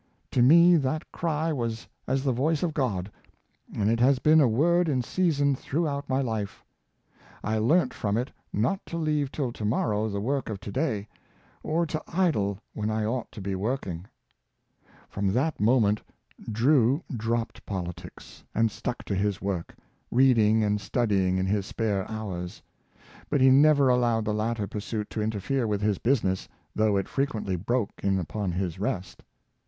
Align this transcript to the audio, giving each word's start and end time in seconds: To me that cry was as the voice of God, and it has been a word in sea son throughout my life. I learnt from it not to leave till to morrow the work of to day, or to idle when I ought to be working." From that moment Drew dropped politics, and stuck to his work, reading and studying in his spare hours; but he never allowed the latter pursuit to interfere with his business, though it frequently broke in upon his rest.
To 0.31 0.41
me 0.41 0.77
that 0.77 1.11
cry 1.11 1.53
was 1.53 1.87
as 2.07 2.23
the 2.23 2.31
voice 2.31 2.63
of 2.63 2.73
God, 2.73 3.11
and 3.75 3.87
it 3.87 3.99
has 3.99 4.17
been 4.17 4.41
a 4.41 4.47
word 4.47 4.89
in 4.89 5.03
sea 5.03 5.31
son 5.31 5.53
throughout 5.53 6.09
my 6.09 6.21
life. 6.23 6.65
I 7.43 7.59
learnt 7.59 7.93
from 7.93 8.17
it 8.17 8.31
not 8.51 8.83
to 8.87 8.97
leave 8.97 9.31
till 9.31 9.51
to 9.53 9.63
morrow 9.63 10.09
the 10.09 10.19
work 10.19 10.49
of 10.49 10.59
to 10.61 10.71
day, 10.71 11.07
or 11.61 11.85
to 11.85 12.01
idle 12.11 12.57
when 12.73 12.89
I 12.89 13.05
ought 13.05 13.31
to 13.33 13.41
be 13.41 13.53
working." 13.53 14.07
From 15.07 15.33
that 15.33 15.59
moment 15.59 16.01
Drew 16.51 17.03
dropped 17.15 17.63
politics, 17.67 18.43
and 18.55 18.71
stuck 18.71 19.03
to 19.05 19.13
his 19.13 19.39
work, 19.39 19.75
reading 20.09 20.63
and 20.63 20.81
studying 20.81 21.37
in 21.37 21.45
his 21.45 21.67
spare 21.67 22.09
hours; 22.09 22.63
but 23.29 23.39
he 23.39 23.51
never 23.51 23.87
allowed 23.89 24.25
the 24.25 24.33
latter 24.33 24.65
pursuit 24.65 25.11
to 25.11 25.21
interfere 25.21 25.67
with 25.67 25.81
his 25.81 25.99
business, 25.99 26.49
though 26.73 26.97
it 26.97 27.07
frequently 27.07 27.55
broke 27.55 27.91
in 28.01 28.17
upon 28.17 28.51
his 28.53 28.79
rest. 28.79 29.21